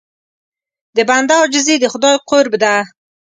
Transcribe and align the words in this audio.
د 0.95 0.97
بنده 1.09 1.33
عاجزي 1.41 1.75
د 1.79 1.85
خدای 1.93 2.15
قرب 2.29 2.53
ده. 2.63 2.75